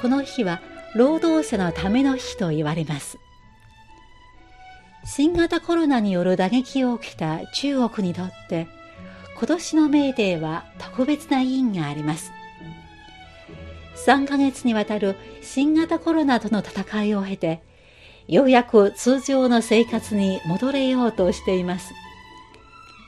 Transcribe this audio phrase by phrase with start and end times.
[0.00, 0.62] この日は
[0.94, 3.18] 労働者のための日と言われます。
[5.04, 8.68] 新型コロナによる打撃を受けた中国にとって
[9.36, 12.32] 今年のメーデーは特別な意義があります。
[14.06, 17.62] 3ヶ月にわたる新型コロナとの戦いを経て
[18.28, 21.92] ようやく通常の生活に戻れようとしています。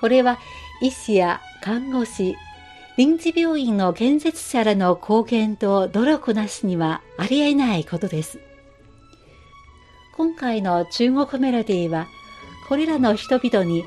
[0.00, 0.38] これは
[0.80, 2.36] 医師や看護師
[2.96, 8.40] 臨時病院の建設者らの貢献と努力なしにはありえないことです。
[10.16, 12.06] 今回の中国メロディーは、
[12.70, 13.84] これらの人々に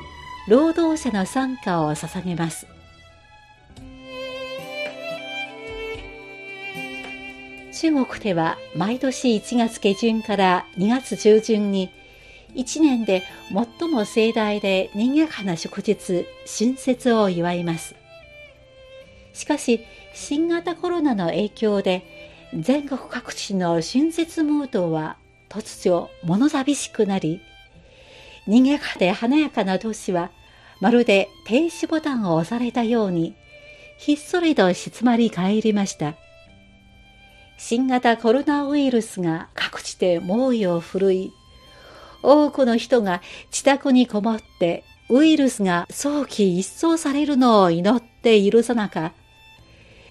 [0.47, 2.67] 労働者の参加を捧げます。
[7.73, 11.89] 中国では毎年1月下旬から2月中旬に
[12.53, 13.23] 1年で
[13.79, 17.95] 最も盛大で賑やかな祝日、春節を祝います。
[19.33, 19.81] しかし、
[20.13, 22.03] 新型コロナの影響で、
[22.53, 25.17] 全国各地の春節ムードは
[25.49, 27.41] 突如物寂しくなり、
[28.47, 30.31] 賑やかで華やかな都市は、
[30.81, 33.35] まるで停止ボタンを押されたように、
[33.97, 36.15] ひっそりと静まり返りました。
[37.57, 41.31] 新型コロナウイルスが各地で猛威を振るい、
[42.23, 43.21] 多くの人が
[43.51, 49.13] 自宅にこもってウイルスが早期一掃されるのを祈っているさなか、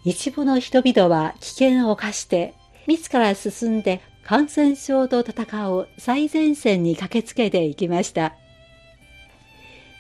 [0.09, 2.55] 一部の人々は危険を冒して、
[2.87, 8.35] 自ら進んで感染症と戦う最前線に駆けつけていきました。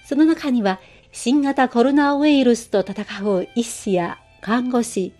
[0.07, 0.81] その中には、
[1.13, 5.13] 新型コロナウイルスと戦う医師や看護師、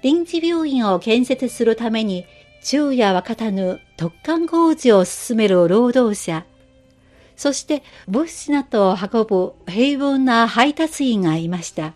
[0.00, 2.24] 臨時病院を建設するために
[2.62, 6.46] 昼夜若たぬ特管工事を進める労働者、
[7.34, 11.94] そして物資などを運ぶ平凡な配達員がいました。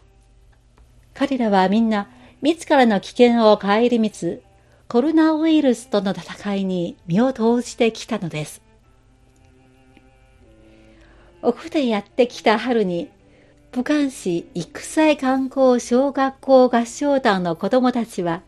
[1.15, 2.09] 彼らはみんな
[2.45, 4.43] 自らの危険を顧みつ、
[4.87, 8.61] コロナウイルスとの戦いに身を投じてきたのです。
[11.41, 13.09] 奥でやってきた春に、
[13.73, 18.43] 武漢市育才観光小学校合唱団の子供たちは、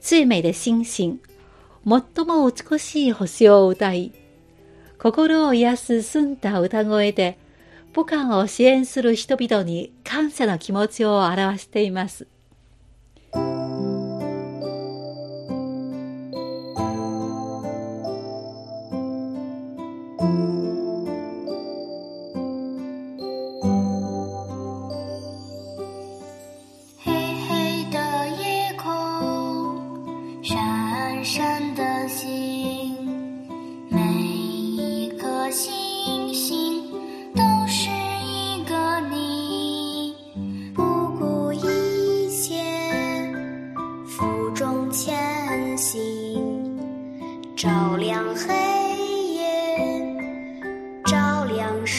[0.00, 1.20] 最美で心身、最
[2.26, 4.12] も美しい星を歌い、
[4.98, 7.38] 心を癒す澄んだ歌声で、
[7.92, 12.26] 武漢を支援する人々に感謝の気持ちを表しています。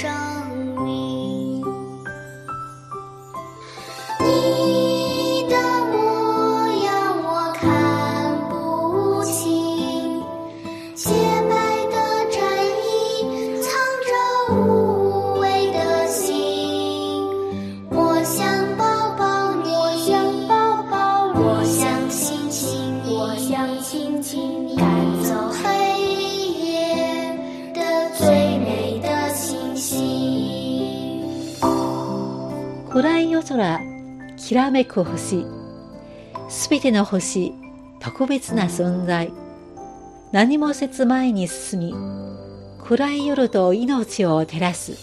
[0.02, 0.23] 暗
[33.30, 33.80] 夜空
[34.38, 35.46] きらめく星
[36.50, 37.54] すべての星
[38.00, 39.32] 特別な存在。
[40.34, 41.94] 何もせず前に進み
[42.84, 44.94] 暗い夜と命を照らす。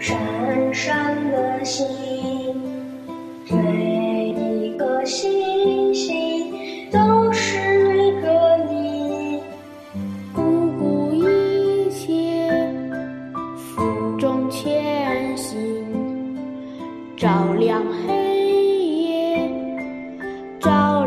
[0.00, 1.86] 闪闪的星
[3.48, 5.51] 每一个星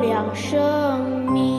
[0.06, 1.55] 两生命。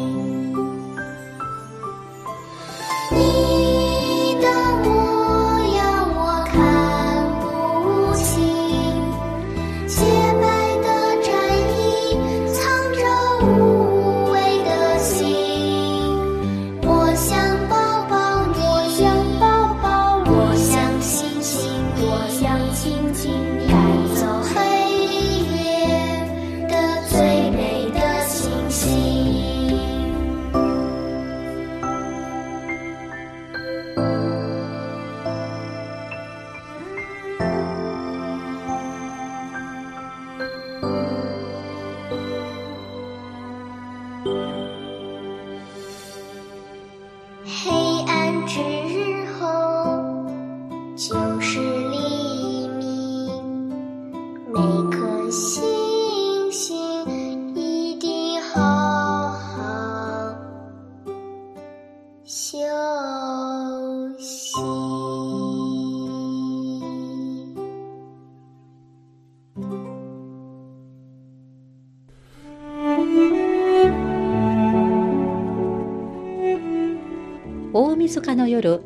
[77.97, 78.83] 大晦日の夜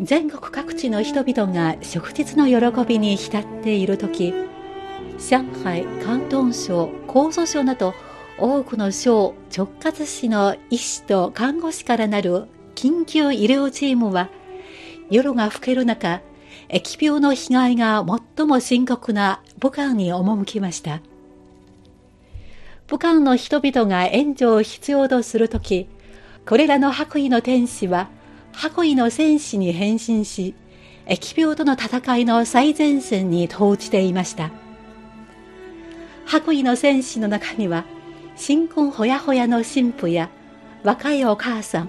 [0.00, 4.34] 全国各地の人々が祝日の喜びに浸っている時
[5.20, 7.94] 上海広東省江蘇省など
[8.38, 14.28] 多くの省直轄市の医師と看護師からなる緊急医療チームは
[15.10, 16.20] 夜が更ける中
[16.68, 18.04] 疫病の被害が
[18.36, 21.00] 最も深刻な武漢に赴きました。
[22.88, 25.88] 武漢の人々が援助を必要とするとき
[26.44, 28.08] これらの白衣の天使は
[28.52, 30.54] 白衣の戦士に変身し
[31.06, 34.50] 疫病との戦いの最前線に投じていました
[36.26, 37.84] 白衣の戦士の中には
[38.36, 40.30] 新婚ほやほやの神父や
[40.82, 41.88] 若いお母さん、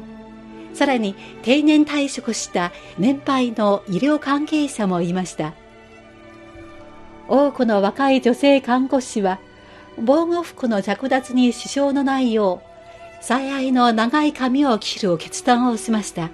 [0.74, 5.54] さらに定年退職した年配の医療関係者もいました。
[7.30, 9.40] 多くの若い女性看護師は
[9.98, 16.32] 防護服の着脱に支障のないよう、最愛の長い髪を切る決断をしました。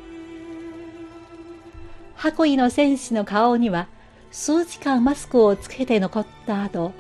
[2.18, 3.88] 白衣の戦士の顔には
[4.32, 6.92] 数時間マスクをつけて残った後、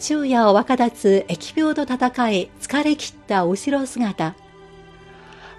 [0.00, 4.34] 昼夜を若立つ疫病と戦い疲れ切った後ろ姿。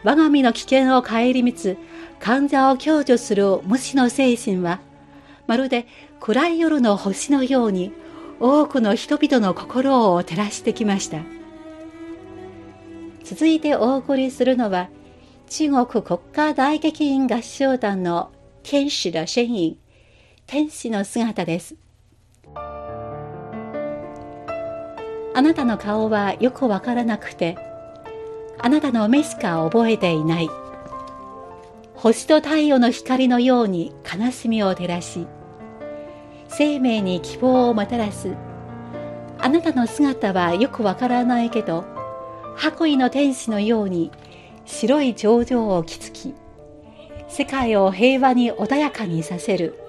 [0.03, 1.77] 我が身の危険を顧みつ、
[2.19, 4.81] 患者を享受する無視の精神は、
[5.47, 5.87] まるで
[6.19, 7.94] 暗い夜の星のように
[8.39, 11.19] 多くの人々の心を照らしてきました。
[13.23, 14.89] 続いてお送りするのは、
[15.47, 18.31] 中国国家大劇院合唱団の
[18.63, 19.77] 天使の身影、
[20.45, 21.75] 天使の姿です。
[25.33, 27.57] あなたの顔はよくわからなくて、
[28.59, 30.49] あなたの目しか覚えていない。
[31.95, 35.27] 星と太陽の光のように悲しみを照らし、
[36.47, 38.35] 生命に希望をもたらす。
[39.39, 41.83] あなたの姿はよくわからないけど、
[42.55, 44.11] 白衣の天使のように
[44.65, 46.35] 白い頂上を築き、
[47.31, 49.81] 世界を平和に穏やかにさせる。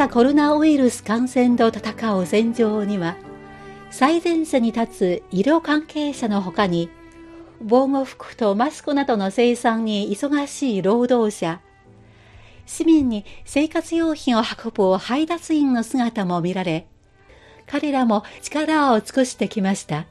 [0.00, 3.18] 型コロナウイルス感染と戦う戦場には、
[3.90, 6.88] 最前線に立つ医療関係者の他に、
[7.60, 11.60] 防護服とマスクなどの生産に忙しい労働者、
[12.64, 16.86] 市民に生活用品を運ぶ配達員の姿も見られ、
[17.66, 20.06] 彼らも力を尽くしてきました。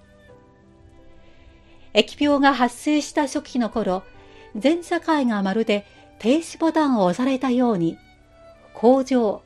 [1.96, 4.04] 疫病が発生した初期の頃、
[4.56, 5.88] 全社会がまるで
[6.20, 7.98] 停止ボタンを押されたように、
[8.76, 9.42] 工場、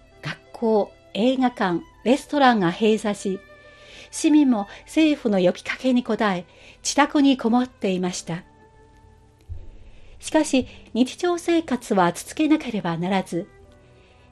[0.54, 3.40] 校、映画館、レストランが閉鎖し、
[4.12, 6.46] 市民も政府の呼びかけに応え、
[6.84, 8.44] 自宅にこもっていました。
[10.20, 13.50] しかし、日常生活は続けなければならず、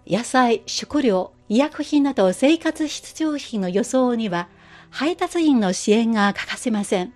[0.08, 4.48] 野菜、食料、医薬品など生活必需品の予想には、
[4.90, 7.14] 配達員の支援が欠かせません。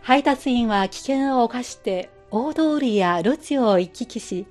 [0.00, 4.46] 配達員は危険を冒して大通りや路地を行き来し、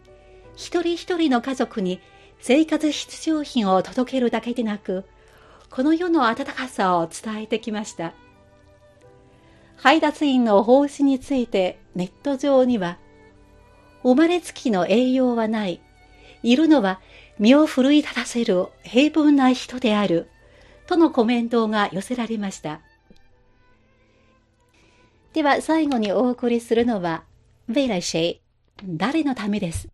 [0.56, 2.00] 一人一人の家族に
[2.42, 5.06] 生活必需品を届けるだけでなく、
[5.70, 8.14] この世の温かさを伝えてきました。
[9.78, 12.98] 配達員の奉仕についてネット上には、
[14.04, 15.82] 生まれつきの栄養はない。
[16.44, 17.00] いるのは
[17.38, 20.28] 身を奮い立たせる平凡な人である。
[20.88, 22.82] とのコメントが寄せられました。
[25.34, 27.24] では最後にお送りするのは、
[27.70, 28.42] 为了谁
[28.84, 29.88] 誰のためです。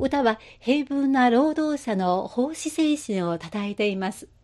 [0.00, 4.39] 歌は平凡な労働者の奉仕精神を称えています。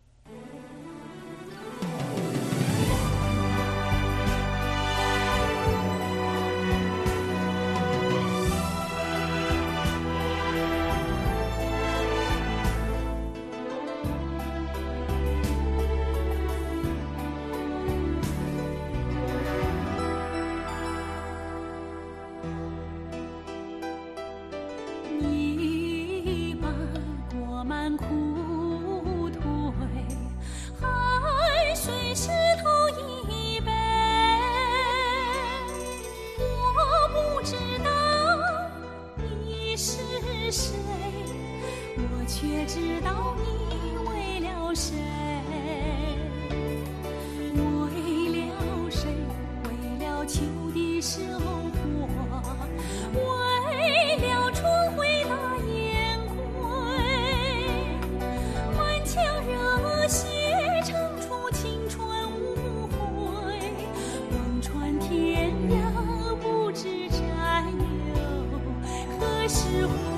[69.47, 70.16] 是我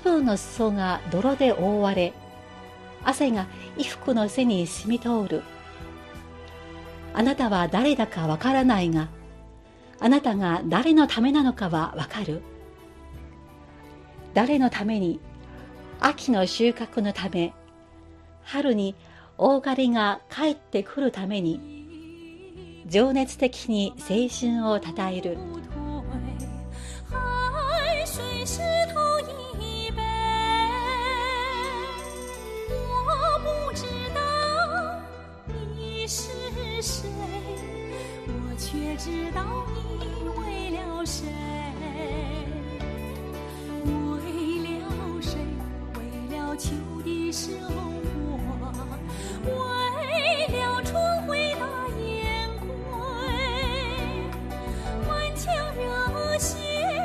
[0.00, 2.12] 粒の裾が泥で覆われ、
[3.02, 5.42] 汗が衣服の背に染み通る。
[7.14, 9.08] あなたは誰だかわからないが、
[9.98, 12.42] あなたが誰のためなのかはわかる。
[14.34, 15.18] 誰のために、
[15.98, 17.54] 秋の収穫のため、
[18.42, 18.94] 春に
[19.38, 25.38] 大狩りが帰ってくるために、情熱的に青春をたたえる。
[39.36, 39.42] 到
[39.74, 39.76] 底
[40.38, 41.28] 为了谁，
[43.84, 43.84] 为
[44.80, 44.88] 了
[45.20, 45.36] 谁，
[45.94, 46.00] 为
[46.34, 46.72] 了秋
[47.04, 49.50] 的收获，为
[50.56, 50.88] 了春
[51.26, 51.62] 回大
[51.98, 52.66] 雁归，
[55.06, 55.44] 满腔
[55.76, 55.84] 热
[56.38, 56.56] 血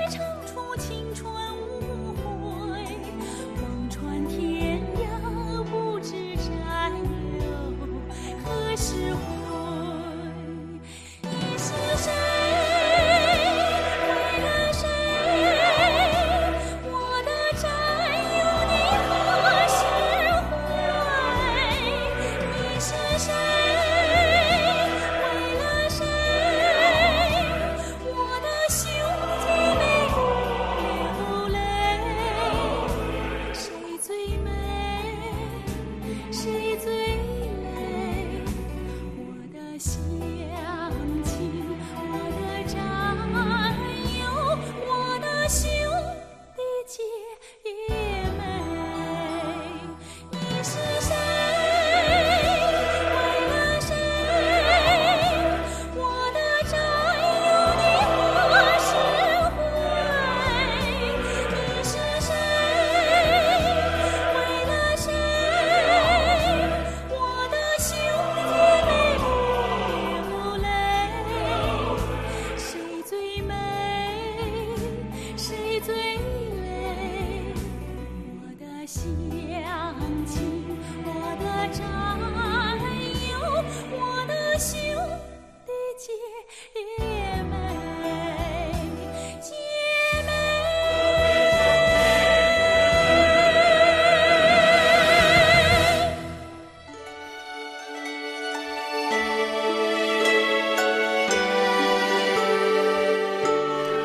[0.10, 0.16] 唱
[0.48, 1.22] 出青春
[1.60, 2.80] 无悔，
[3.58, 5.04] 望穿天涯，
[5.66, 7.44] 不知战友
[8.42, 9.14] 何时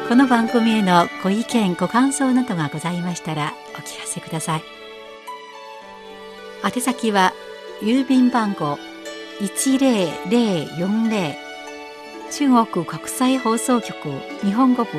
[0.09, 4.76] この番組へのご意見ご感想などがございましたらお聞かせください。
[6.67, 7.33] 宛先は
[7.81, 8.77] 郵便番号
[9.41, 11.37] 10040
[12.33, 13.95] 中国国際放送局
[14.43, 14.91] 日本語部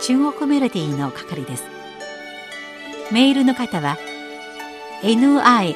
[0.00, 1.64] 中国メロディーの係です。
[3.12, 3.98] メールの方は
[5.02, 5.74] nihao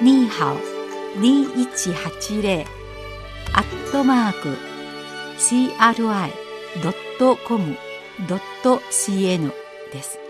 [0.00, 0.56] ニーハオ
[1.20, 2.64] 2180
[3.54, 4.56] アットマーク
[5.38, 6.32] cri.com.cn
[9.92, 10.29] です。